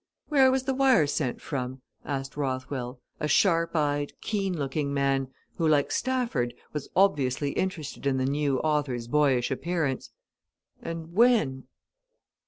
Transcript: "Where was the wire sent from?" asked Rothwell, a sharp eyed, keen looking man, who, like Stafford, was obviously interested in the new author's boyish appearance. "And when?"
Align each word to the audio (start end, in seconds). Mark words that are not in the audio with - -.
"Where 0.29 0.49
was 0.49 0.63
the 0.63 0.73
wire 0.73 1.05
sent 1.05 1.41
from?" 1.43 1.83
asked 2.03 2.35
Rothwell, 2.35 2.99
a 3.19 3.27
sharp 3.27 3.75
eyed, 3.75 4.13
keen 4.19 4.57
looking 4.57 4.91
man, 4.91 5.27
who, 5.57 5.67
like 5.67 5.91
Stafford, 5.91 6.55
was 6.73 6.89
obviously 6.95 7.51
interested 7.51 8.07
in 8.07 8.17
the 8.17 8.25
new 8.25 8.57
author's 8.61 9.07
boyish 9.07 9.51
appearance. 9.51 10.09
"And 10.81 11.13
when?" 11.13 11.65